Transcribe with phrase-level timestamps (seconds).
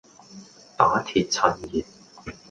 [0.75, 1.85] 打鐵趁熱